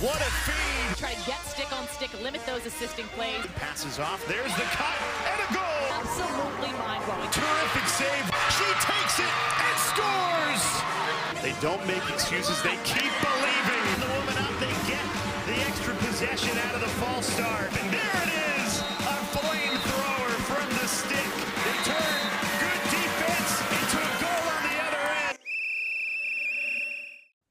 [0.00, 0.94] What a feed.
[0.96, 3.42] Try to get stick on stick, limit those assisting plays.
[3.58, 4.24] Passes off.
[4.30, 4.94] There's the cut
[5.26, 5.82] and a goal.
[5.90, 7.26] Absolutely mind blowing.
[7.34, 8.26] Terrific save.
[8.54, 10.62] She takes it and scores.
[11.42, 12.62] They don't make excuses.
[12.62, 13.84] They keep believing.
[13.98, 14.54] The woman up.
[14.62, 15.02] They get
[15.50, 17.66] the extra possession out of the false start.
[17.82, 18.78] And there it is.
[19.02, 21.32] A flamethrower from the stick.
[21.66, 22.22] They turn
[22.62, 25.38] good defense into a goal on the other end.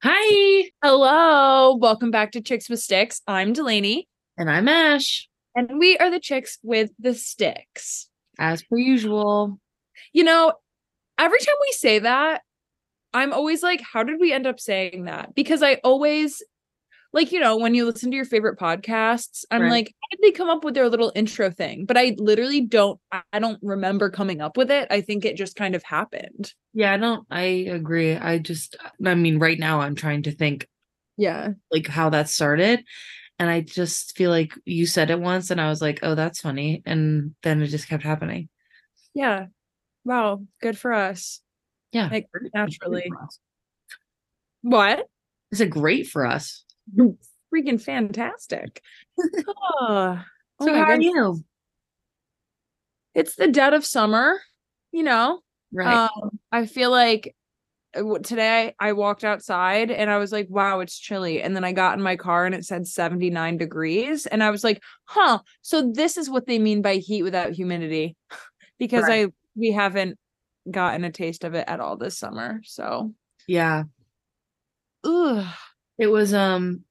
[0.07, 3.21] Hi, Hello, welcome back to Chicks with Sticks.
[3.27, 8.09] I'm Delaney, and I'm Ash, and we are the chicks with the sticks.
[8.39, 9.59] as per usual.
[10.13, 10.53] You know,
[11.17, 12.41] every time we say that,
[13.13, 15.33] I'm always like, how did we end up saying that?
[15.33, 16.43] Because I always,
[17.13, 19.71] like, you know, when you listen to your favorite podcasts, I'm Right.
[19.71, 21.85] like, how did they come up with their little intro thing?
[21.85, 24.87] But I literally don't, I I don't remember coming up with it.
[24.91, 26.53] I think it just kind of happened.
[26.73, 27.25] Yeah, I don't.
[27.31, 28.15] I agree.
[28.15, 30.67] I just, I mean, right now I'm trying to think
[31.17, 31.49] Yeah.
[31.71, 32.83] like how that started,
[33.39, 36.41] and I just feel like you said it once, and I was like, oh, that's
[36.41, 38.49] funny, and then it just kept happening.
[39.13, 39.47] Yeah.
[40.05, 40.43] Wow.
[40.61, 41.41] Good for us.
[41.91, 43.09] Yeah, Like, naturally.
[44.61, 45.07] What?
[45.51, 46.63] Is it great for us?
[47.53, 48.81] freaking fantastic.
[49.17, 50.23] oh,
[50.59, 51.43] oh So my how are you?
[53.15, 54.39] It's the dead of summer,
[54.91, 55.39] you know.
[55.73, 56.09] Right.
[56.15, 57.35] Um, I feel like
[58.23, 61.41] today I walked outside and I was like, wow, it's chilly.
[61.41, 64.25] And then I got in my car and it said 79 degrees.
[64.25, 68.15] And I was like, huh, so this is what they mean by heat without humidity.
[68.79, 69.27] because Right.
[69.27, 70.17] I we haven't
[70.69, 72.61] gotten a taste of it at all this summer.
[72.63, 73.13] So
[73.47, 73.83] yeah,
[75.03, 75.45] ugh.
[75.97, 76.33] it was.
[76.33, 76.81] Um,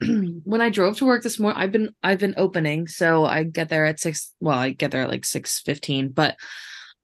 [0.44, 3.68] when I drove to work this morning, I've been I've been opening, so I get
[3.68, 4.32] there at six.
[4.40, 6.36] Well, I get there at like six fifteen, but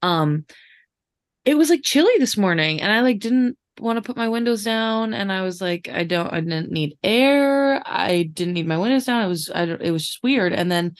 [0.01, 0.45] um,
[1.45, 4.63] it was like chilly this morning, and I like didn't want to put my windows
[4.63, 8.77] down, and I was like, I don't, I didn't need air, I didn't need my
[8.77, 9.23] windows down.
[9.23, 10.53] It was, I don't, it was just weird.
[10.53, 10.95] And then,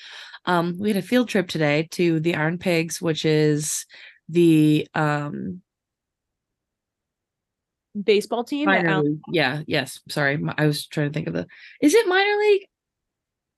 [0.46, 3.86] um, we had a field trip today to the Iron Pigs, which is
[4.30, 5.62] the um
[8.04, 8.68] baseball team.
[9.32, 10.02] Yeah, yes.
[10.10, 11.48] Sorry, I was trying to think of the.
[11.82, 12.68] Is it minor league?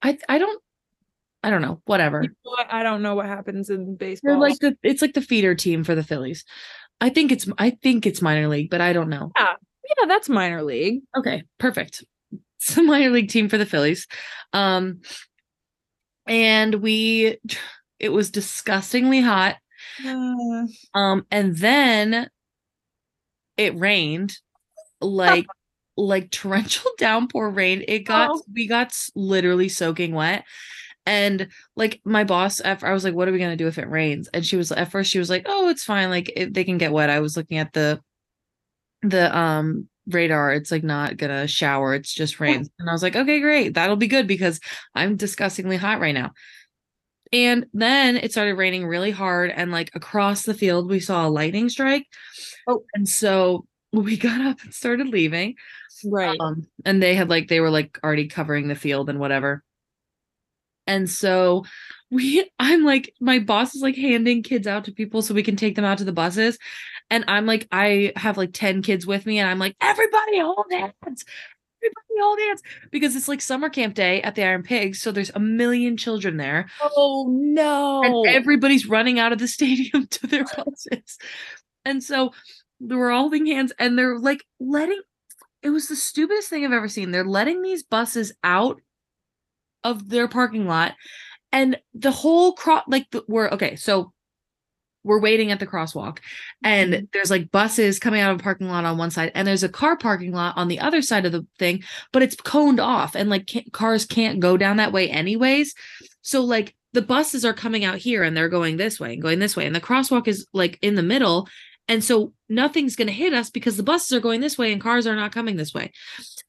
[0.01, 0.62] I I don't.
[1.44, 1.81] I don't know.
[1.86, 2.24] Whatever.
[2.24, 2.68] You know what?
[2.72, 4.31] I don't know what happens in baseball.
[4.31, 4.78] They're like the.
[4.84, 6.44] It's like the feeder team for the Phillies.
[7.00, 7.48] I think it's.
[7.58, 9.31] I think it's minor league, but I don't know.
[9.38, 9.53] yeah,
[10.02, 11.02] yeah, that's minor league.
[11.18, 12.03] Okay, perfect.
[12.59, 14.08] It's a minor league team for the Phillies.
[14.53, 15.02] Um,
[16.25, 17.38] and we.
[18.00, 19.56] It was disgustingly hot.
[20.06, 22.30] Uh, Um, and then
[23.58, 24.38] it rained
[25.02, 25.48] like
[25.98, 27.84] like torrential downpour rain.
[27.88, 28.44] It got Oh.
[28.54, 30.44] we got literally soaking wet.
[31.07, 31.47] And
[31.78, 34.28] like my boss, at, I was like, "What are we gonna do if it rains?"
[34.34, 36.09] And she was at first she was like, "Oh, it's fine.
[36.09, 38.01] Like it, they can get wet." I was looking at the
[39.03, 40.53] the um radar.
[40.53, 41.94] It's like not gonna shower.
[41.95, 42.68] It's just rain.
[42.78, 43.73] And I was like, "Okay, great.
[43.73, 44.59] That'll be good because
[44.94, 46.34] I'm disgustingly hot right now."
[47.31, 51.29] And then it started raining really hard, and like across the field, we saw a
[51.29, 52.06] lightning strike.
[52.68, 52.84] Oh.
[52.94, 55.56] and so we got up and started leaving.
[56.06, 56.38] right.
[56.39, 59.63] Um, and they had like they were like already covering the field and whatever.
[60.88, 61.66] And so
[62.09, 65.56] we, I'm like, my boss is like handing kids out to people so we can
[65.56, 66.58] take them out to the buses.
[67.09, 70.66] And I'm like, I have like 10 kids with me, and I'm like, everybody hold
[70.70, 71.24] hands.
[71.81, 72.62] Everybody hold hands
[72.92, 75.02] because it's like summer camp day at the Iron Pigs.
[75.02, 78.04] So there's a million children there oh no.
[78.04, 81.18] and everybody's running out of the stadium to their buses.
[81.86, 82.34] And so
[82.80, 85.02] they were holding hands and they're like letting
[85.64, 87.12] it was the stupidest thing I've ever seen.
[87.12, 88.81] They're letting these buses out
[89.92, 90.94] of their parking lot.
[91.52, 94.12] And the whole cross like the, we're okay, so
[95.08, 96.20] we're waiting at the crosswalk
[96.64, 97.06] and mm-hmm.
[97.14, 99.70] there's like buses coming out of a parking lot on one side and there's a
[99.70, 101.81] car parking lot on the other side of the thing
[102.12, 105.74] but it's coned off and like ca- cars can't go down that way anyways.
[106.22, 109.40] So like the buses are coming out here and they're going this way and going
[109.40, 111.48] this way and the crosswalk is like in the middle.
[111.88, 114.81] And so nothing's going to hit us because the buses are going this way and
[114.81, 115.94] cars are not coming this way.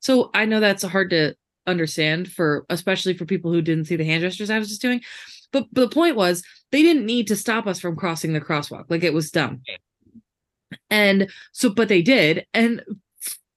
[0.01, 1.37] So i know that's hard to
[1.69, 5.01] understand for especially for people who didn't see the hand gestures i was just doing.
[5.53, 8.85] But, but the point was they didn't need to stop us from crossing the crosswalk.
[8.89, 9.63] Like it was dumb.
[10.91, 12.47] And so but they did.
[12.53, 12.83] And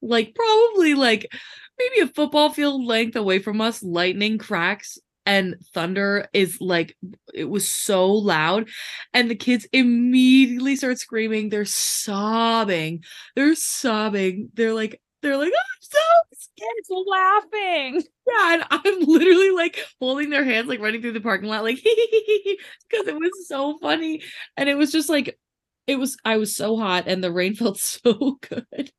[0.01, 1.31] like probably like
[1.77, 6.97] maybe a football field length away from us lightning cracks and thunder is like
[7.33, 8.69] it was so loud.
[9.13, 11.49] And the kids immediately start screaming.
[11.49, 13.03] They're sobbing.
[13.35, 14.49] They're sobbing.
[14.53, 16.40] They're like they're like i'm so
[16.77, 18.03] It's laughing.
[18.27, 21.77] yeah, and I'm literally like holding their hands, like running through the parking lot, like
[21.83, 24.21] because it was so funny,
[24.57, 25.39] and it was just like,
[25.87, 26.17] it was.
[26.23, 28.91] I was so hot, and the rain felt so good.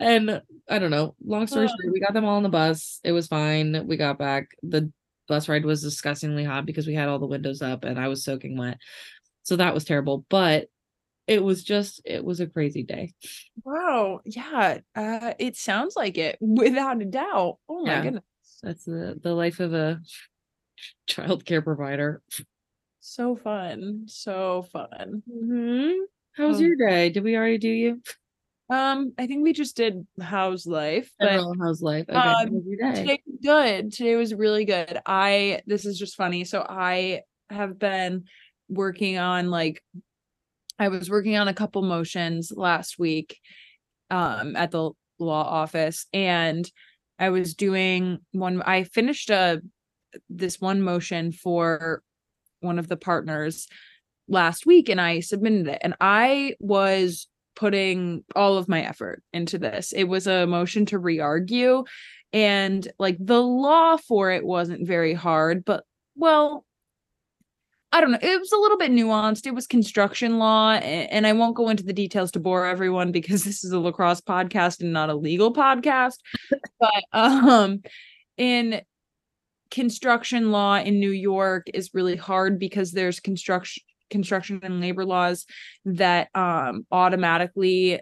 [0.00, 1.14] and I don't know.
[1.24, 3.00] Long story short, we got them all on the bus.
[3.04, 3.86] It was fine.
[3.86, 4.48] We got back.
[4.62, 4.90] The
[5.28, 8.24] bus ride was disgustingly hot because we had all the windows up and I was
[8.24, 8.78] soaking wet.
[9.42, 10.24] So that was terrible.
[10.28, 10.68] But
[11.26, 13.14] it was just it was a crazy day.
[13.64, 14.20] Wow.
[14.24, 14.78] Yeah.
[14.94, 17.58] Uh, it sounds like it without a doubt.
[17.68, 18.02] Oh my Yeah.
[18.02, 18.24] goodness.
[18.62, 20.00] That's the the life of a
[21.06, 22.22] child care provider.
[23.00, 24.04] So fun.
[24.08, 25.22] So fun.
[25.28, 25.92] hmm
[26.32, 26.64] How was Oh.
[26.64, 27.10] your day?
[27.10, 28.02] Did we already do you?
[28.68, 32.06] Um, I think we just did how's life, but how's life?
[32.08, 32.50] Okay, um,
[32.94, 33.92] today was good.
[33.92, 34.98] Today was really good.
[35.06, 36.44] I this is just funny.
[36.44, 38.24] So I have been
[38.68, 39.82] working on like
[40.78, 43.38] I was working on a couple motions last week
[44.10, 46.70] um at the law office and
[47.18, 49.62] I was doing one I finished a
[50.28, 52.02] this one motion for
[52.60, 53.66] one of the partners
[54.28, 59.58] last week and I submitted it and I was putting all of my effort into
[59.58, 59.92] this.
[59.92, 61.84] It was a motion to re-argue
[62.32, 65.84] and like the law for it wasn't very hard, but
[66.16, 66.65] well,
[67.96, 68.18] I don't know.
[68.20, 69.46] It was a little bit nuanced.
[69.46, 73.42] It was construction law, and I won't go into the details to bore everyone because
[73.44, 76.18] this is a lacrosse podcast and not a legal podcast.
[76.78, 77.80] but um,
[78.36, 78.82] in
[79.70, 85.46] construction law in New York is really hard because there's construction construction and labor laws
[85.84, 87.98] that um automatically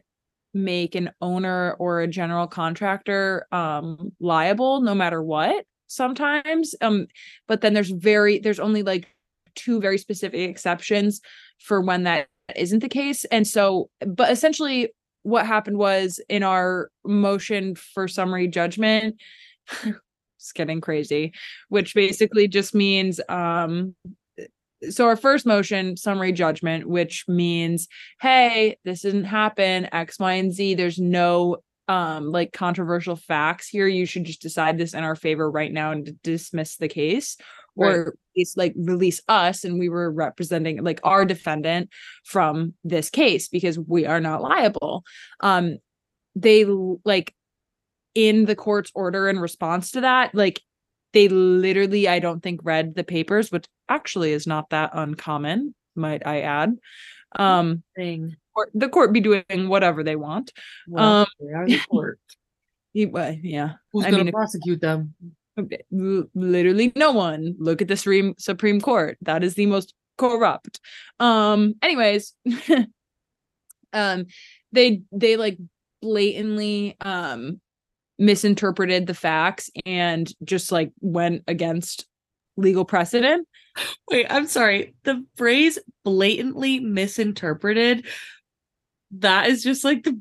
[0.52, 7.06] make an owner or a general contractor um liable no matter what sometimes um
[7.48, 9.13] but then there's very there's only like
[9.54, 11.20] two very specific exceptions
[11.58, 14.90] for when that isn't the case and so but essentially
[15.22, 19.16] what happened was in our motion for summary judgment
[19.84, 21.32] it's getting crazy
[21.68, 23.94] which basically just means um
[24.90, 27.88] so our first motion summary judgment which means
[28.20, 31.56] hey this didn't happen x y and z there's no
[31.88, 35.92] um like controversial facts here you should just decide this in our favor right now
[35.92, 37.36] and dismiss the case.
[37.76, 41.90] Or at least like release us and we were representing like our defendant
[42.24, 45.02] from this case because we are not liable
[45.40, 45.78] um
[46.36, 46.64] they
[47.04, 47.34] like
[48.14, 50.60] in the court's order in response to that like
[51.12, 56.26] they literally i don't think read the papers which actually is not that uncommon might
[56.26, 56.74] i add
[57.36, 58.36] um Thing.
[58.74, 60.52] the court be doing whatever they want
[60.88, 62.18] Well, Um, they the court.
[62.94, 65.14] Yeah Who's I gonna mean, if- prosecute them?
[65.90, 70.80] Literally no one look at the supreme supreme court that is the most corrupt
[71.20, 72.34] um anyways
[73.92, 74.26] um
[74.72, 75.58] they they like
[76.02, 77.60] blatantly um
[78.18, 82.06] misinterpreted the facts and just like went against
[82.56, 83.46] legal precedent
[84.10, 84.94] Wait, I'm sorry.
[85.04, 88.06] The phrase blatantly misinterpreted.
[89.12, 90.18] That is just like the,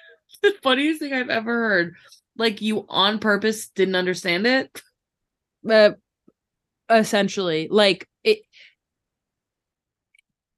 [0.42, 1.94] the funniest thing I've ever heard.
[2.36, 4.82] Like you on purpose didn't understand it.
[5.68, 5.92] uh,
[6.90, 8.40] essentially like it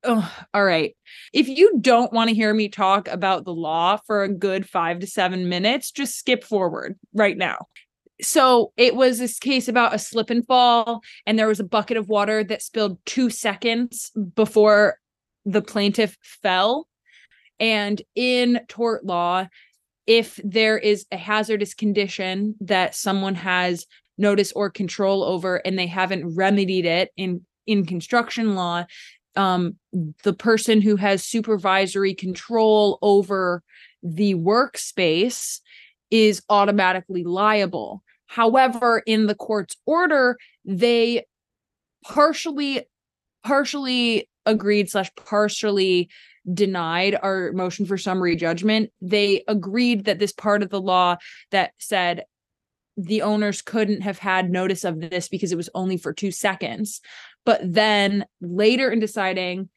[0.05, 0.97] oh, all right.
[1.33, 5.01] If you don't want to hear me talk about the law for a good five
[5.01, 7.67] to seven minutes just skip forward right now.
[8.23, 11.97] So it was this case about a slip and fall and there was a bucket
[11.97, 14.99] of water that spilled two seconds before
[15.45, 16.89] the plaintiff fell.
[17.59, 19.49] And in tort law
[20.07, 23.87] if there is a hazardous condition that someone has
[24.19, 28.85] notice or control over and they haven't remedied it in in construction law
[29.35, 29.77] um
[30.23, 33.63] the person who has supervisory control over
[34.03, 35.61] the workspace
[36.11, 38.03] is automatically liable.
[38.27, 41.25] However in the court's order they
[42.05, 42.85] partially
[43.45, 46.09] partially agreed slash partially
[46.53, 51.17] denied our motion for summary judgment they agreed that this part of the law
[51.51, 52.25] that said
[52.97, 57.01] the owners couldn't have had notice of this because it was only for two seconds.
[57.45, 59.69] But then later in deciding,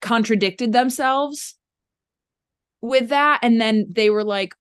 [0.00, 1.56] contradicted themselves
[2.80, 3.40] with that.
[3.42, 4.54] And then they were like,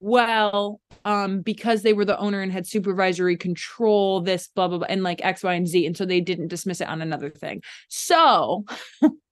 [0.00, 4.86] well, um, because they were the owner and had supervisory control, this blah, blah, blah,
[4.90, 5.86] and like X, Y, and Z.
[5.86, 7.62] And so they didn't dismiss it on another thing.
[7.88, 8.64] So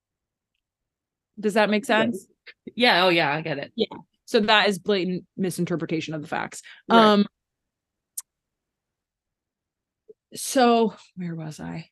[1.38, 2.26] does that make sense?
[2.74, 3.04] Yeah.
[3.04, 3.72] Oh yeah, I get it.
[3.74, 3.96] Yeah.
[4.24, 6.62] So that is blatant misinterpretation of the facts.
[6.88, 6.98] Right.
[6.98, 7.26] Um
[10.34, 11.90] so where was I?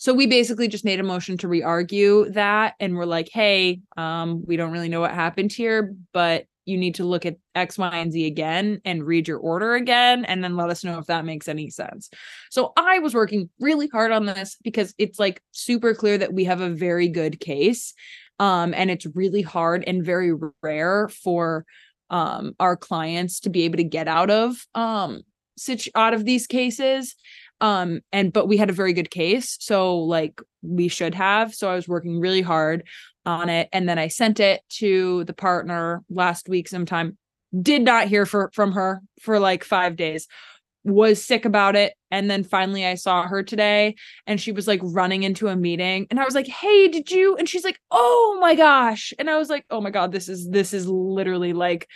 [0.00, 4.42] So we basically just made a motion to re-argue that and we're like, hey, um,
[4.46, 7.90] we don't really know what happened here, but you need to look at X, Y,
[7.94, 11.26] and Z again and read your order again and then let us know if that
[11.26, 12.08] makes any sense.
[12.50, 16.44] So I was working really hard on this because it's like super clear that we
[16.44, 17.92] have a very good case.
[18.40, 20.32] Um, and it's really hard and very
[20.62, 21.64] rare for
[22.08, 25.22] um our clients to be able to get out of um
[25.94, 27.14] out of these cases.
[27.60, 31.54] Um and but we had a very good case so like we should have.
[31.54, 32.82] So i was working really hard
[33.26, 37.16] on it and then i sent it to the partner last week sometime.
[37.62, 40.26] Did not hear for, from her for like 5 days
[40.84, 43.94] was sick about it and then finally i saw her today
[44.26, 47.36] and she was like running into a meeting and i was like hey did you
[47.36, 49.12] and she's like oh my gosh.
[49.18, 51.86] And i was like oh my god this is this is literally like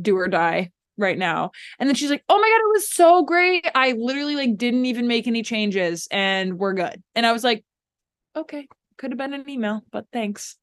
[0.00, 1.52] do or die right now.
[1.78, 3.66] And then she's like oh my god it was so great.
[3.74, 7.02] I literally like didn't even make any changes and we're good.
[7.14, 7.64] And i was like
[8.36, 8.68] okay
[8.98, 10.56] could have been an email but thanks.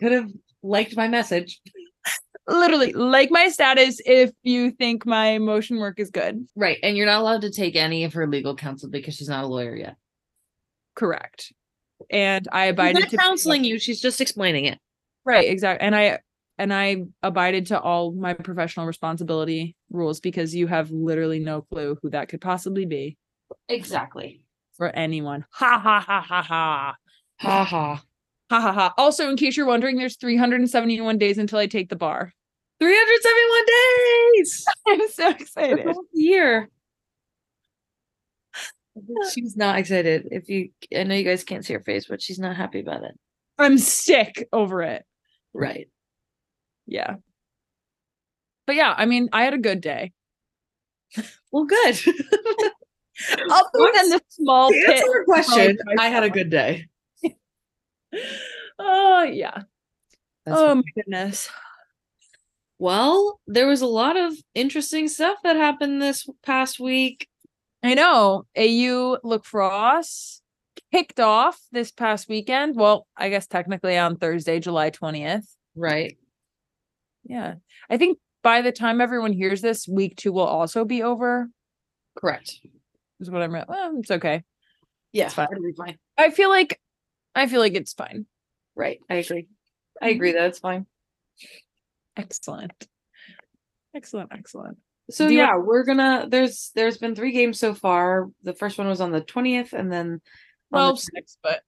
[0.00, 0.30] Could have
[0.62, 1.60] liked my message.
[2.48, 6.78] Literally like my status if you think my motion work is good Right.
[6.82, 9.46] And you're not allowed to take any of her legal counsel because she's not a
[9.46, 9.96] lawyer yet.
[10.96, 11.52] correct
[12.10, 14.78] and i abided She's not counseling you, she's just explaining it.
[15.24, 15.86] Right, exactly.
[15.86, 16.18] And I
[16.58, 21.96] and I abided to all my professional responsibility rules because you have literally no clue
[22.02, 23.16] who that could possibly be
[23.68, 24.42] Exactly.
[24.76, 25.44] for anyone.
[25.52, 26.94] Ha ha ha ha ha.
[27.38, 28.02] Ha ha.
[28.52, 28.92] Ha ha ha.
[28.98, 32.34] Also, in case you're wondering, there's 371 days until I take the bar.
[32.80, 33.64] 371
[34.36, 34.66] days.
[34.88, 35.86] I'm so excited.
[35.86, 36.68] whole year.
[39.32, 40.28] She's not excited.
[40.30, 43.04] If you, I know you guys can't see her face, but she's not happy about
[43.04, 43.18] it.
[43.56, 45.06] I'm sick over it.
[45.54, 45.88] Right.
[46.86, 47.14] Yeah.
[48.66, 50.12] But yeah, I mean, I had a good day.
[51.50, 51.98] Well, good.
[53.50, 56.88] Other than the small To answer question, I had a good day.
[58.78, 59.62] Oh yeah.
[60.44, 60.76] That's oh fine.
[60.78, 61.48] my goodness.
[62.78, 67.28] Well, there was a lot of interesting stuff that happened this past week.
[67.82, 68.44] I know.
[68.56, 70.42] AU lacrosse
[70.90, 72.74] kicked off this past weekend.
[72.76, 75.46] Well, I guess technically on Thursday, July 20th.
[75.76, 76.18] Right.
[77.24, 77.54] Yeah.
[77.88, 81.48] I think by the time everyone hears this, week two will also be over.
[82.16, 82.58] Correct.
[83.20, 83.52] Is what I'm.
[83.52, 84.42] Well, it's okay.
[85.12, 85.28] Yeah.
[85.28, 85.48] fine.
[85.52, 85.98] It'll be fine.
[86.18, 86.80] I feel like,
[87.34, 88.26] I feel like it's fine.
[88.74, 88.98] Right.
[89.08, 89.48] I agree.
[90.00, 90.86] I agree that it's fine.
[92.16, 92.72] Excellent.
[93.94, 94.30] Excellent.
[94.32, 94.78] Excellent.
[95.10, 98.28] So Do yeah, we're gonna there's there's been three games so far.
[98.42, 100.20] The first one was on the 20th and then
[100.70, 101.62] Well, the- six, but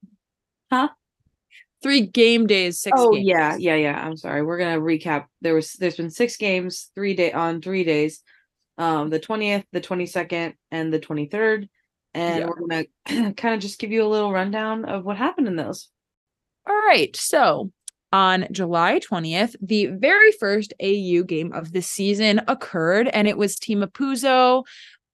[0.71, 0.89] Huh?
[1.83, 2.99] Three game days, six.
[2.99, 3.27] Oh games.
[3.27, 4.07] yeah, yeah, yeah.
[4.07, 4.43] I'm sorry.
[4.43, 5.27] We're gonna recap.
[5.43, 8.23] There was there's been six games, three day on three days.
[8.79, 11.69] Um the 20th, the 22nd, and the 23rd.
[12.15, 12.47] And Yeah.
[12.47, 15.89] we're gonna kind of just give you a little rundown of what happened in those.
[16.69, 17.15] All right.
[17.17, 17.71] So
[18.13, 23.57] on July 20th, the very first AU game of the season occurred, and it was
[23.59, 24.65] Team Apuzzo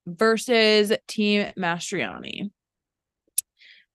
[0.07, 2.51] versus Team Mastroianni.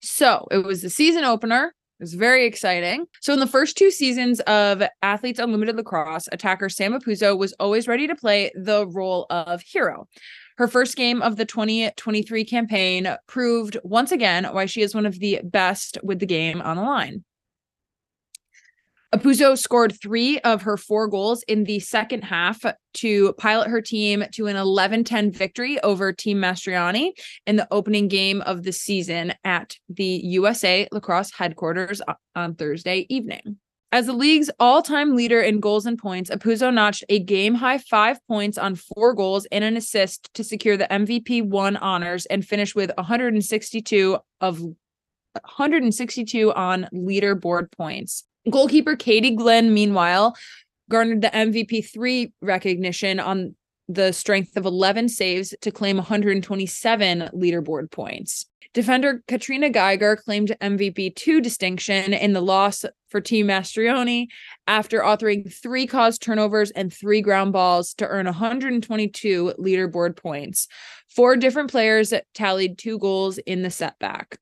[0.01, 1.73] So it was the season opener.
[1.99, 3.05] It was very exciting.
[3.21, 7.87] So in the first two seasons of Athletes Unlimited Lacrosse, attacker Sam Apuzzo was always
[7.87, 10.07] ready to play the role of hero.
[10.57, 15.19] Her first game of the 2023 campaign proved once again why she is one of
[15.19, 17.25] the best with the game on the line.
[19.13, 24.25] Apuzzo scored three of her four goals in the second half to pilot her team
[24.33, 27.11] to an 11 10 victory over Team Mastroianni
[27.47, 32.01] in the opening game of the season at the USA lacrosse headquarters
[32.35, 33.57] on Thursday evening.
[33.91, 37.77] As the league's all time leader in goals and points, Apuzzo notched a game high
[37.77, 42.45] five points on four goals and an assist to secure the MVP one honors and
[42.45, 48.23] finish with 162 of 162 on leaderboard points.
[48.49, 50.35] Goalkeeper Katie Glenn, meanwhile,
[50.89, 53.55] garnered the MVP three recognition on
[53.87, 58.45] the strength of 11 saves to claim 127 leaderboard points.
[58.73, 62.83] Defender Katrina Geiger claimed MVP two distinction in the loss
[63.15, 64.27] for Team Mastroianni
[64.67, 70.67] after authoring three caused turnovers and three ground balls to earn 122 leaderboard points.
[71.07, 74.37] Four different players tallied two goals in the setback.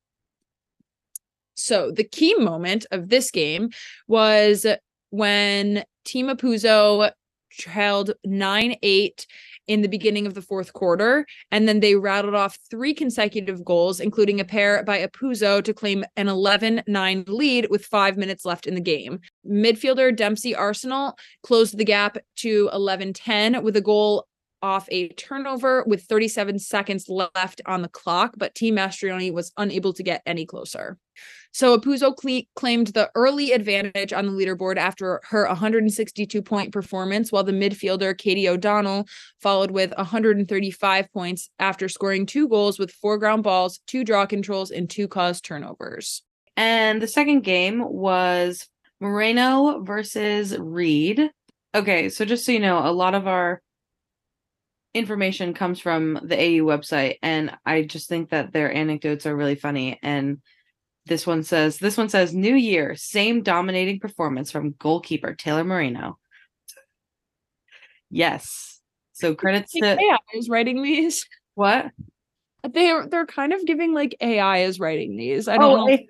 [1.54, 3.70] So the key moment of this game
[4.08, 4.66] was
[5.12, 7.12] when Team Apuzzo
[7.52, 9.28] trailed 9-8
[9.68, 14.00] in the beginning of the fourth quarter, and then they rattled off three consecutive goals,
[14.00, 18.76] including a pair by Apuzzo to claim an 11-9 lead with five minutes left in
[18.76, 19.20] the game.
[19.50, 24.28] Midfielder Dempsey Arsenault closed the gap to 11-10 with a goal
[24.64, 29.94] off a turnover with 37 seconds left on the clock, but Team Mastroianni was unable
[29.94, 30.98] to get any closer.
[31.52, 32.16] So Apuzzo
[32.56, 38.18] claimed the early advantage on the leaderboard after her 162 point performance, while the midfielder
[38.18, 39.06] Katie O'Donnell
[39.40, 44.72] followed with 135 points after scoring two goals with four ground balls, two draw controls,
[44.72, 46.24] and two caused turnovers.
[46.58, 48.68] And the second game was
[49.00, 51.30] Moreno versus Read.
[51.76, 53.62] Okay, so just so you know, a lot of our
[54.94, 59.56] information comes from the AU website, and I just think that their anecdotes are really
[59.56, 60.00] funny.
[60.04, 60.42] And
[61.06, 66.18] this one says, this one says, New Year, same dominating performance from goalkeeper Taylor Moreno.
[68.10, 68.80] Yes.
[69.14, 71.28] So credits to AI is writing these.
[71.56, 71.92] what?
[72.64, 75.48] They're they're kind of giving like AI is writing these.
[75.48, 75.94] I don't Oh, know.
[75.94, 76.08] I,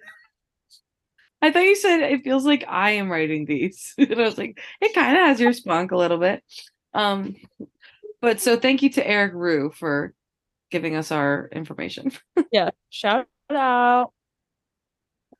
[1.41, 3.93] I thought you said it feels like I am writing these.
[3.97, 6.43] and I was like, it kind of has your spunk a little bit.
[6.93, 7.35] Um,
[8.23, 10.13] but so thank you to Eric Rue for
[10.71, 12.11] giving us our information.
[12.51, 12.69] Yeah.
[12.89, 14.13] Shout out.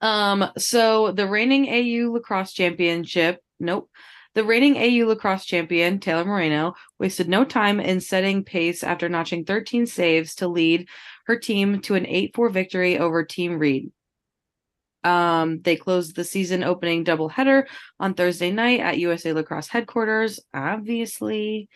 [0.02, 3.90] Um, so the reigning AU lacrosse championship, nope.
[4.34, 9.46] The reigning AU lacrosse champion, Taylor Moreno, wasted no time in setting pace after notching
[9.46, 10.90] 13 saves to lead
[11.28, 13.92] her team to an 8-4 victory over Team Read.
[15.04, 17.66] Um, they closed the season opening doubleheader
[18.00, 20.40] on Thursday night at USA Lacrosse headquarters.
[20.54, 21.70] Obviously,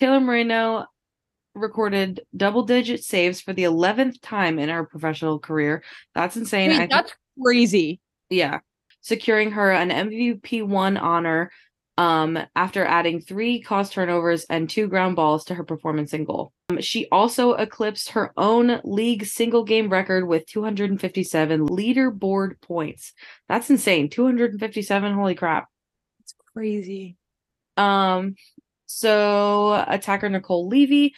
[0.00, 0.86] Taylor Moreno
[1.54, 5.82] recorded double-digit saves for the 11th time in her professional career.
[6.14, 6.70] That's insane.
[6.70, 8.00] Wait, I think- that's crazy.
[8.30, 8.58] yeah,
[9.00, 11.50] securing her an MVP one honor
[11.96, 16.52] um after adding three cost turnovers and two ground balls to her performance in goal.
[16.70, 23.12] Um, she also eclipsed her own league single game record with 257 leaderboard points.
[23.48, 24.10] That's insane.
[24.10, 25.68] 257, holy crap.
[26.24, 27.16] It's crazy.
[27.76, 28.34] Um,
[28.86, 31.14] so attacker Nicole Levy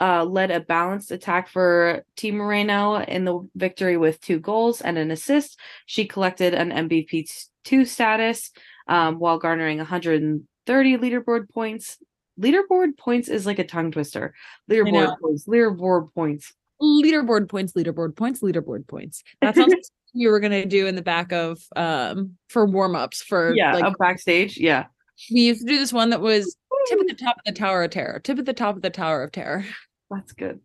[0.00, 4.96] uh, led a balanced attack for Team Moreno in the victory with two goals and
[4.96, 5.58] an assist.
[5.86, 8.50] She collected an MVP two status
[8.88, 11.98] um, while garnering 130 leaderboard points.
[12.40, 14.34] Leaderboard points is like a tongue twister.
[14.70, 15.46] Leaderboard points.
[15.46, 16.52] Leaderboard points.
[16.80, 19.22] Leaderboard points, leaderboard points, leaderboard points.
[19.42, 19.82] That sounds like
[20.14, 24.56] you were gonna do in the back of um for warm-ups for Yeah, like backstage.
[24.56, 24.86] Yeah.
[25.30, 26.56] we used to do this one that was
[26.88, 28.20] tip at the top of the tower of terror.
[28.22, 29.64] Tip at the top of the tower of terror.
[30.10, 30.60] That's good.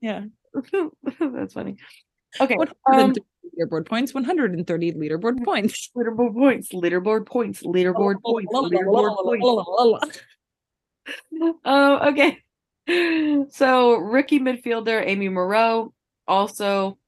[0.00, 0.24] Yeah.
[1.20, 1.76] That's funny.
[2.40, 2.56] Okay.
[2.56, 3.12] 130 Um,
[3.58, 5.90] leaderboard points, 130 leaderboard points.
[5.96, 6.68] leaderboard points.
[6.72, 7.62] Leaderboard points.
[7.62, 8.52] Leaderboard points.
[8.52, 10.20] Leaderboard points.
[11.64, 12.38] Oh, okay.
[13.50, 15.92] So rookie midfielder Amy Moreau
[16.26, 16.98] also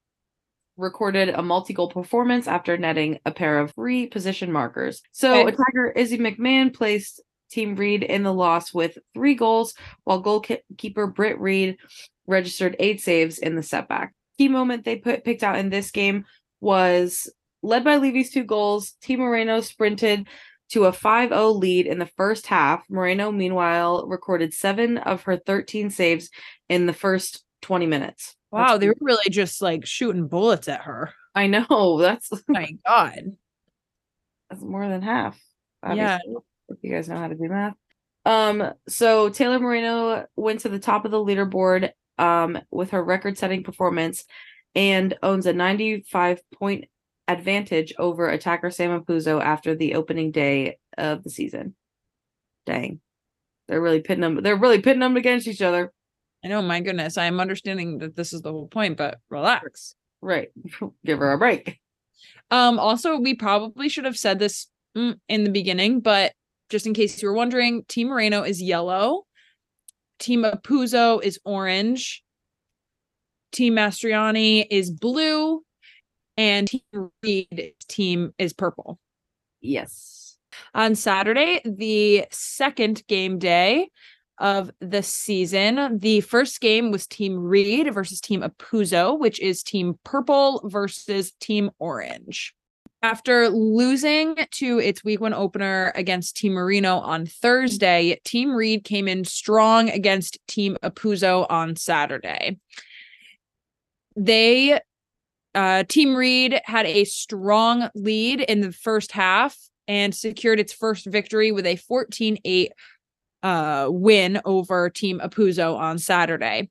[0.79, 5.03] recorded a multi-goal performance after netting a pair of three position markers.
[5.13, 5.49] So Okay.
[5.55, 11.39] attacker Izzy McMahon placed Team Read in the loss with three goals, while goalkeeper Britt
[11.41, 11.77] Read
[12.27, 14.15] registered eight saves in the setback.
[14.39, 16.25] Key moment they put picked out in this game
[16.61, 17.31] was
[17.63, 18.93] led by Levy's two goals.
[19.03, 20.27] Team Moreno sprinted
[20.71, 22.85] to a 5-0 lead in the first half.
[22.89, 26.29] Moreno, meanwhile, recorded seven of her 13 saves
[26.69, 28.35] in the first 20 minutes.
[28.51, 31.13] Wow, That's they were really just like shooting bullets at her.
[31.35, 33.37] I know that's My God.
[34.49, 35.39] that's more than half.
[35.95, 36.19] Yeah.
[36.69, 37.75] If you guys know how to do math.
[38.25, 43.63] Um, so Taylor Moreno went to the top of the leaderboard um with her record-setting
[43.63, 44.25] performance
[44.75, 46.87] and owns a 95 point
[47.29, 51.75] advantage over attacker Sam Apuzzo after the opening day of the season.
[52.67, 53.01] Dang.
[53.69, 55.93] They're really pitting them they're really pitting them against each other.
[56.45, 57.19] I know, my goodness.
[57.19, 59.95] I am understanding that this is the whole point, but relax.
[60.21, 60.51] Right.
[61.05, 61.81] Give her a break.
[62.51, 66.33] Um, also, we probably should have said this mm, in the beginning, but
[66.71, 69.25] just in case you were wondering, Team Moreno is yellow,
[70.19, 72.23] Team Apuzzo is orange,
[73.53, 75.63] Team Mastroianni is blue,
[76.37, 78.99] and Team Read team is purple.
[79.61, 80.37] Yes.
[80.75, 83.91] On Saturday, the second game day
[84.39, 89.99] of the season, the first game was Team Read versus Team Apuzzo, which is Team
[90.05, 92.55] Purple versus Team Orange.
[93.07, 99.07] After losing to its week one opener against Team Moreno on Thursday, Team Read came
[99.07, 102.59] in strong against Team Apuzzo on Saturday.
[104.17, 104.81] They
[105.55, 111.07] uh, Team Read had a strong lead in the first half and secured its first
[111.07, 112.73] victory with a 14 8
[113.47, 116.69] uh, win over Team Apuzzo on Saturday.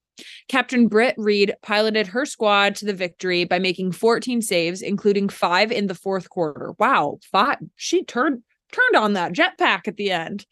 [0.49, 5.71] Captain Britt Read piloted her squad to the victory by making 14 saves, including five
[5.71, 6.73] in the fourth quarter.
[6.77, 7.59] Wow, five.
[7.77, 10.45] She turned turned on that jetpack at the end.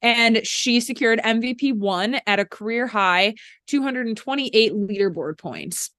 [0.00, 3.34] And she secured MVP one at a career high
[3.66, 5.90] 228 leaderboard points.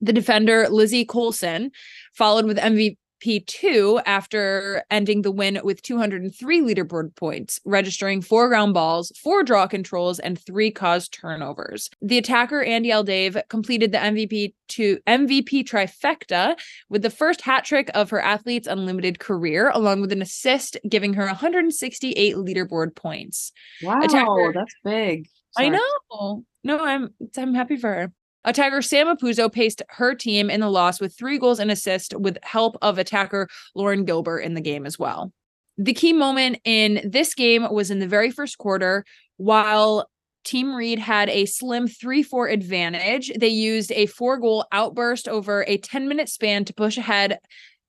[0.00, 1.72] The defender Lizzie Colson
[2.14, 8.74] followed with MV- MVP2 after ending the win with 203 leaderboard points, registering four ground
[8.74, 11.90] balls, four draw controls, and three caused turnovers.
[12.02, 16.56] The attacker Andie Aldave completed the MVP to MVP trifecta
[16.88, 21.14] with the first hat trick of her athlete's unlimited career, along with an assist, giving
[21.14, 23.52] her 168 leaderboard points.
[23.82, 25.28] Wow, Attacker- that's big.
[25.58, 26.44] I know.
[26.64, 28.12] No, I'm I'm happy for her.
[28.46, 32.38] Attacker Sam Apuzzo paced her team in the loss with three goals and assist with
[32.42, 35.32] help of attacker Lauren Gilbert in the game as well.
[35.76, 39.04] The key moment in this game was in the very first quarter
[39.36, 40.08] while
[40.44, 43.32] Team Read had a slim 3 4 advantage.
[43.36, 47.38] They used a four goal outburst over a 10 minute span to push ahead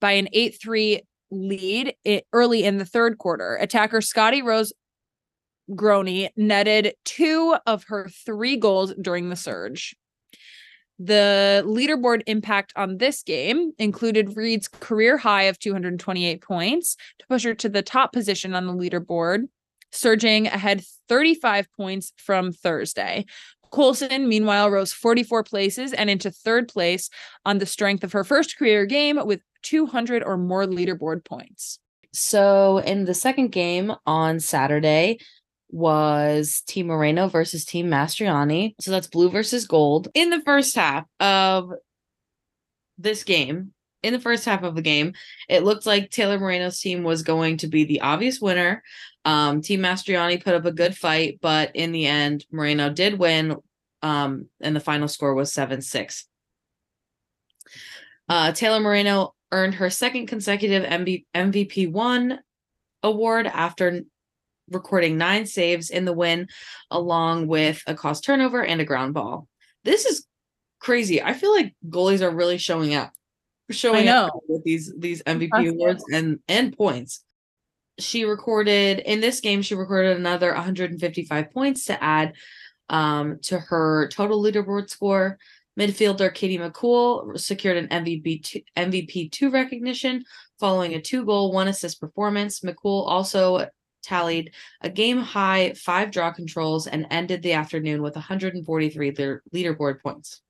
[0.02, 1.96] by an 8 3 lead
[2.34, 3.56] early in the third quarter.
[3.58, 4.74] Attacker Scottie Rose
[5.72, 9.96] Growney netted two of her three goals during the surge.
[11.00, 17.44] The leaderboard impact on this game included Read's career high of 228 points to push
[17.44, 19.48] her to the top position on the leaderboard,
[19.92, 23.26] surging ahead 35 points from Thursday.
[23.70, 27.10] Colson, meanwhile, rose 44 places and into third place
[27.46, 31.80] on the strength of her first career game with 200 or more leaderboard points.
[32.14, 35.20] So in the second game on Saturday
[35.70, 38.76] was Team Moreno versus Team Mastroianni.
[38.80, 40.08] So that's blue versus gold.
[40.14, 41.74] In the first half of
[42.98, 45.14] this game, in the first half of the game,
[45.50, 48.84] it looked like Taylor Moreno's team was going to be the obvious winner.
[49.26, 53.58] Um, team Mastroianni put up a good fight, but in the end, Moreno did win.
[54.02, 56.26] Um, and the final score was 7 6.
[58.30, 62.40] Uh, Taylor Moreno earned her second consecutive MB- MVP one
[63.04, 64.02] award after
[64.70, 66.48] recording nine saves in the win,
[66.92, 69.48] along with a cost turnover and a ground ball.
[69.84, 70.26] This is
[70.80, 71.22] crazy.
[71.22, 73.14] I feel like goalies are really showing up,
[73.72, 77.24] showing up with these these MVP awards and and points.
[78.00, 79.62] She recorded in this game.
[79.62, 82.34] She recorded another 155 points to add
[82.90, 85.38] um, to her total leaderboard score.
[85.80, 90.24] Midfielder Katie McCool secured an MVP two, MVP two recognition
[90.60, 92.62] following a two goal, one assist performance.
[92.62, 93.68] McCool also
[94.08, 100.02] tallied a game high five draw controls and ended the afternoon with 143 leader- leaderboard
[100.02, 100.42] points.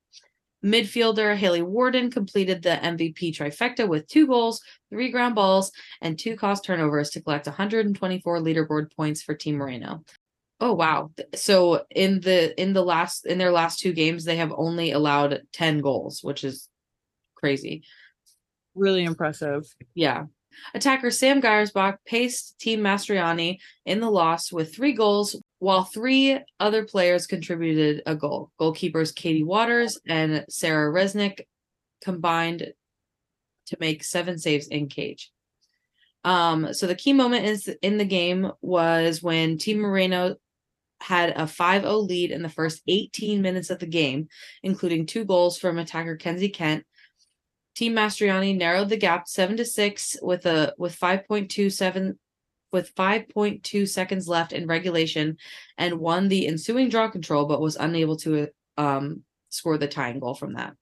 [0.64, 6.36] Midfielder Haley Warden completed the MVP trifecta with two goals, three ground balls, and two
[6.36, 10.04] cost turnovers to collect 124 leaderboard points for Team Moreno.
[10.60, 11.12] Oh wow.
[11.36, 15.44] So in the in the last in their last two games they have only allowed
[15.54, 16.68] 10 goals, which is
[17.36, 17.84] crazy.
[18.74, 19.64] Really impressive.
[19.94, 20.26] Yeah.
[20.74, 26.86] Attacker Sam Geiersbach paced Team Mastroianni in the loss with three goals, while three other
[26.86, 28.52] players contributed a goal.
[28.60, 31.42] Goalkeepers Katie Waters and Sarah Resnick
[32.02, 32.74] combined
[33.68, 35.32] to make seven saves in cage.
[36.24, 40.36] Um, so the key moment is in the game was when Team Moreno
[41.00, 44.28] had a 5-0 lead in the first 18 minutes of the game,
[44.64, 46.86] including two goals from attacker Kenzie Kent
[47.78, 52.18] Team Mastroianni narrowed the gap seven to six with a with five point two seven
[52.72, 55.38] with five point two seconds left in regulation,
[55.78, 60.34] and won the ensuing draw control, but was unable to um, score the tying goal
[60.34, 60.74] from that.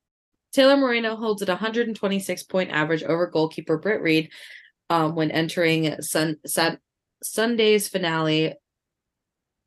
[0.53, 4.31] Taylor Moreno holds at 126 point average over goalkeeper Britt Read
[4.89, 6.37] um, when entering Sun,
[7.21, 8.53] Sunday's finale,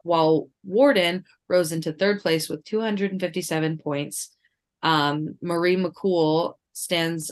[0.02, 4.30] while Warden rose into third place with 257 points.
[4.82, 7.30] Um, Marie McCool stands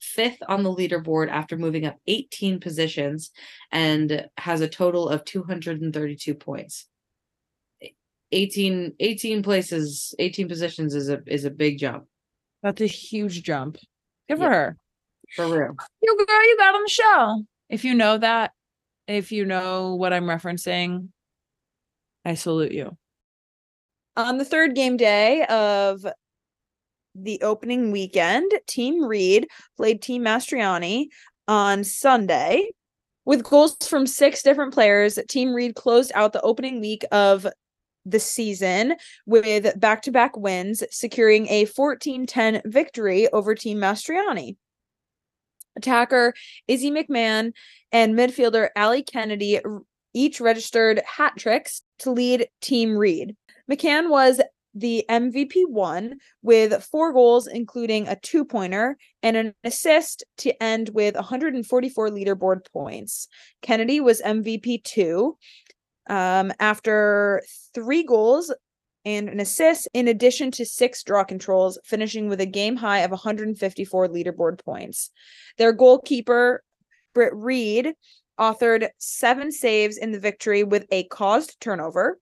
[0.00, 3.30] fifth on the leaderboard after moving up 18 positions
[3.70, 6.88] and has a total of 232 points.
[8.32, 12.06] 18 18 places 18 positions is a is a big jump
[12.62, 13.76] That's a huge jump.
[14.28, 14.48] Good for Yeah.
[14.50, 14.76] her.
[15.36, 17.44] for real You girl, you got on the show.
[17.68, 18.52] If you know that,
[19.06, 21.08] if you know what I'm referencing,
[22.24, 22.96] I salute you.
[24.16, 26.06] On the third game day of
[27.14, 31.08] the opening weekend, Team Read played Team Mastroianni
[31.48, 32.70] on Sunday.
[33.24, 37.46] With goals from six different players, Team Read closed out the opening week of
[38.04, 38.96] the season
[39.26, 44.56] with back to back wins, securing a 14 10 victory over Team Mastroianni.
[45.76, 46.34] Attacker
[46.68, 47.52] Izzy McMahon
[47.92, 49.60] and midfielder Allie Kennedy
[50.14, 53.36] each registered hat tricks to lead Team Read.
[53.70, 54.40] McCann was
[54.74, 60.90] the MVP one with four goals, including a two pointer and an assist to end
[60.90, 63.28] with 144 leaderboard points.
[63.60, 65.36] Kennedy was MVP two
[66.08, 67.42] um, after
[67.74, 68.52] three goals
[69.04, 73.10] and an assist, in addition to six draw controls, finishing with a game high of
[73.10, 75.10] 154 leaderboard points.
[75.58, 76.62] Their goalkeeper,
[77.14, 77.94] Britt Read,
[78.38, 82.18] authored seven saves in the victory with a caused turnover.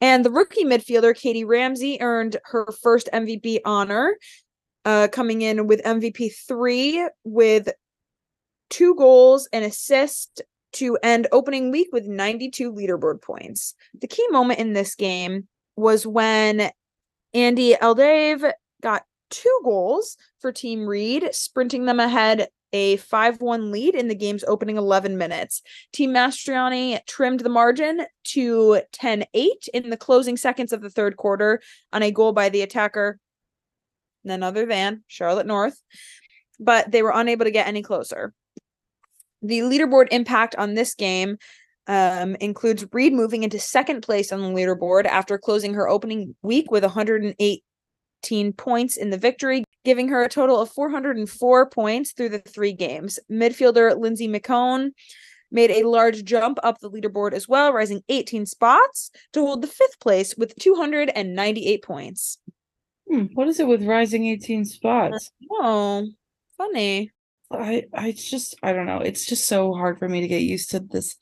[0.00, 4.16] And the rookie midfielder, Katie Ramsey, earned her first MVP honor,
[4.84, 7.68] uh, coming in with MVP three with
[8.70, 13.74] two goals, and assist to end opening week with 92 leaderboard points.
[14.00, 16.70] The key moment in this game was when
[17.34, 24.08] Andie Aldave got two goals for Team Read, sprinting them ahead a 5-1 lead in
[24.08, 25.62] the game's opening 11 minutes.
[25.92, 29.24] Team Mastroianni trimmed the margin to 10-8
[29.74, 31.60] in the closing seconds of the third quarter
[31.92, 33.18] on a goal by the attacker
[34.24, 35.80] none other than Charlotte North,
[36.58, 38.34] but they were unable to get any closer.
[39.42, 41.38] The leaderboard impact on this game
[41.86, 46.70] um, includes Read moving into second place on the leaderboard after closing her opening week
[46.70, 46.84] with
[48.20, 52.72] 118 points in the victory, giving her a total of 404 points through the three
[52.72, 53.18] games.
[53.30, 54.90] Midfielder Lindsay McKone
[55.50, 59.68] made a large jump up the leaderboard as well, rising 18 spots to hold the
[59.68, 62.38] fifth place with 298 points.
[63.10, 65.32] Hmm, what is it with rising 18 spots?
[65.50, 66.06] Oh,
[66.56, 67.10] funny.
[67.52, 69.00] I I just I don't know.
[69.00, 71.16] It's just so hard for me to get used to this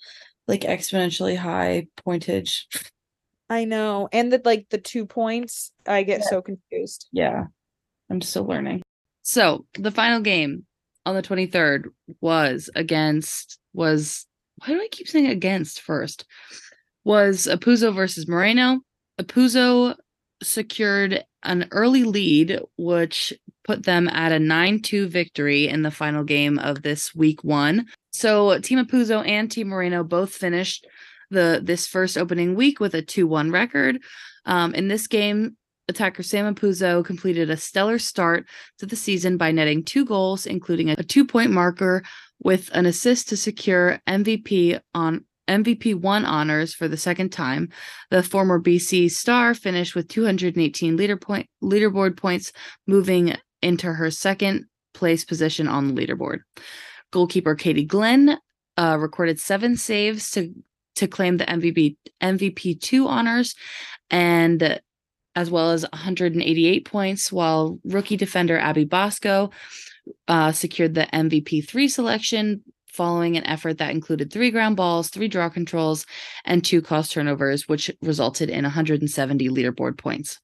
[0.46, 2.64] like exponentially high pointage.
[3.50, 4.08] I know.
[4.12, 7.08] And the like the two points, I get so confused.
[7.12, 7.44] Yeah.
[8.10, 8.82] I'm still learning.
[9.22, 10.64] So, the final game
[11.04, 11.84] on the 23rd
[12.20, 16.24] was against was why do I keep saying against first?
[17.04, 18.80] Was Apuzzo versus Moreno.
[19.20, 19.94] Apuzzo
[20.42, 23.32] secured an early lead, which
[23.64, 27.86] put them at a 9 2 victory in the final game of this week one.
[28.10, 30.86] So, Team Apuzzo and Team Moreno both finished
[31.30, 34.00] the this first opening week with a 2-1 record.
[34.44, 35.56] Um, in this game,
[35.88, 38.46] attacker Sam Apuzzo completed a stellar start
[38.78, 42.02] to the season by netting two goals, including a, a two-point marker
[42.40, 47.70] with an assist to secure MVP on MVP one honors for the second time.
[48.10, 52.52] The former BC star finished with 218 leader point leaderboard points,
[52.86, 56.40] moving into her second place position on the leaderboard.
[57.10, 58.38] Goalkeeper Katie Glenn
[58.76, 60.52] uh, recorded seven saves to
[60.98, 63.54] to claim the MVP MVP two honors,
[64.10, 64.80] and
[65.34, 69.50] as well as 188 points, while rookie defender Abby Bosco
[70.26, 72.62] uh, secured the MVP three selection
[72.98, 76.04] following an effort that included three ground balls, three draw controls,
[76.44, 80.40] and two cost turnovers, which resulted in 170 leaderboard points.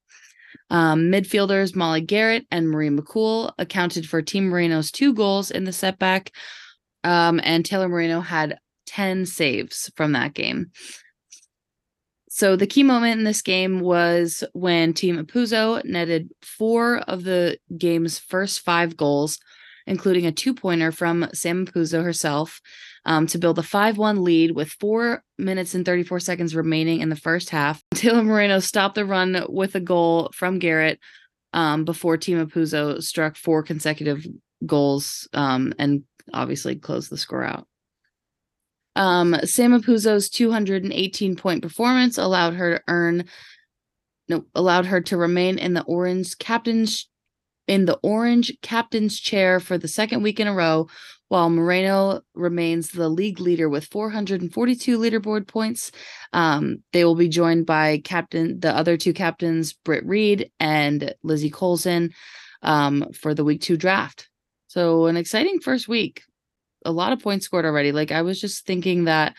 [0.71, 5.73] Um, midfielders Molly Garrett and Marie McCool accounted for Team Moreno's two goals in the
[5.73, 6.31] setback,
[7.03, 8.59] um, and Taylor Moreno had
[8.95, 10.71] 10 saves from that game.
[12.29, 17.59] So the key moment in this game was when Team Apuzzo netted four of the
[17.77, 19.39] game's first five goals,
[19.87, 22.61] including a two-pointer from Sam Apuzzo herself,
[23.05, 27.17] um, to build a 5-1 lead with four minutes and 34 seconds remaining in the
[27.17, 27.83] first half.
[27.95, 31.01] Taylor Moreno stopped the run with a goal from Garrett
[31.53, 34.25] um, before Team Apuzzo struck four consecutive
[34.65, 37.67] goals um, and obviously closed the score out.
[38.97, 43.25] Um, Sam Apuzzo's 218 point performance allowed her to earn
[44.29, 47.09] no allowed her to remain in the orange captain's
[47.67, 50.87] in the orange captain's chair for the second week in a row,
[51.29, 55.91] while Moreno remains the league leader with 442 leaderboard points.
[56.33, 61.51] Um, they will be joined by captain the other two captains, Britt Read and Lizzie
[61.51, 62.11] Colson,
[62.63, 64.29] um, for the week two draft.
[64.67, 66.23] So an exciting first week
[66.85, 67.93] a lot of points scored already.
[67.93, 69.35] Like I was just thinking that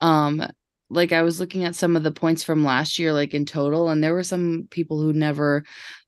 [0.00, 0.46] um
[0.90, 3.88] like I was looking at some of the points from last year like in total
[3.88, 5.64] and there were some people who never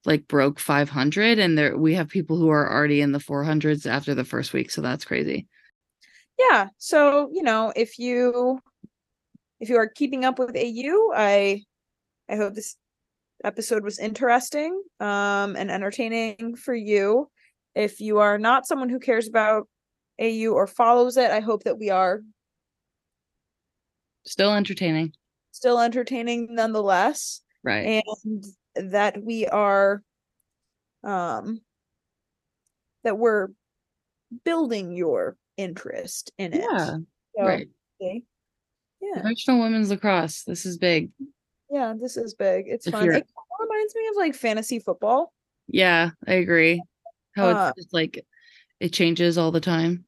[0.07, 4.15] like broke 500 and there we have people who are already in the 400s after
[4.15, 5.47] the first week so that's crazy.
[6.39, 6.69] Yeah.
[6.79, 8.61] So, you know, if you
[9.61, 11.63] if you are keeping up with AU, I
[12.29, 12.77] I hope this
[13.45, 17.29] episode was interesting um and entertaining for you.
[17.75, 19.69] If you are not someone who cares about
[20.21, 21.31] AU or follows it.
[21.31, 22.21] I hope that we are
[24.27, 25.13] Still entertaining.
[25.53, 28.03] still entertaining nonetheless Right.
[28.77, 30.03] and that we are
[31.03, 31.61] um
[33.03, 33.49] that we're
[34.45, 36.61] building your interest in it.
[36.61, 36.87] yeah.
[36.87, 37.03] So,
[37.39, 37.69] right.
[38.01, 38.23] okay.
[39.01, 39.21] Yeah.
[39.23, 40.45] Professional women's lacrosse.
[40.45, 41.11] This is big.
[41.71, 42.67] Yeah, this is big.
[42.69, 43.05] It's If fun.
[43.07, 43.27] you're- It
[43.59, 45.33] reminds me of like fantasy football.
[45.69, 46.83] Yeah, I agree.
[47.35, 48.25] How Uh, it's just like
[48.81, 50.05] it changes all the time.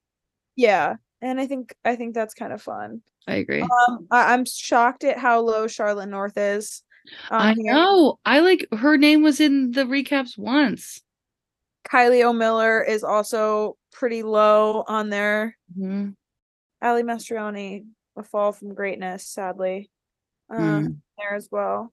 [0.56, 0.96] Yeah.
[1.20, 3.02] And I think I think that's kind of fun.
[3.28, 3.62] I agree.
[3.62, 6.82] Um, I, I'm shocked at how low Charlotte North is.
[7.30, 7.72] I here.
[7.74, 8.18] know.
[8.24, 11.00] I like her name was in the recaps once.
[11.88, 15.56] Kylie Ohlmiller is also pretty low on there.
[15.78, 16.14] Mhm.
[16.80, 17.84] Ali Mastroianni,
[18.16, 19.90] a fall from greatness, sadly.
[20.50, 21.92] Uh, Mm, there as well.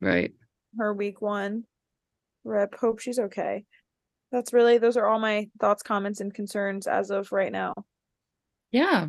[0.00, 0.32] right.
[0.78, 1.64] Her week one.
[2.44, 2.74] Rep.
[2.76, 3.64] Hope she's okay.
[4.32, 7.74] That's really those are all my thoughts, comments, and concerns as of right now.
[8.72, 9.08] Yeah.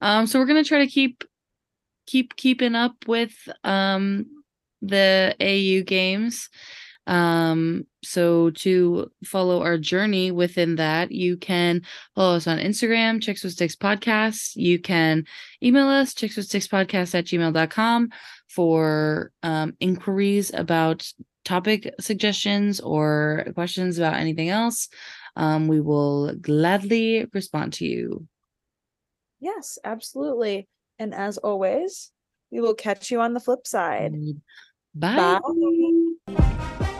[0.00, 1.24] Um, so we're gonna try to keep
[2.06, 4.26] keep keeping up with um
[4.80, 6.48] the AU games.
[7.08, 11.82] Um, so to follow our journey within that, you can
[12.14, 14.54] follow us on Instagram, Chicks with Sticks Podcast.
[14.56, 15.24] You can
[15.62, 18.10] email us, chicks with sticks podcast at gmail.com
[18.48, 21.10] for um inquiries about
[21.48, 24.88] topic suggestions or questions about anything else.
[25.34, 28.28] Um, we will gladly respond to you.
[29.40, 30.68] Yes, absolutely.
[30.98, 32.10] And as always,
[32.50, 34.14] we will catch you on the flip side.
[34.94, 35.40] Bye.
[36.26, 36.94] Bye.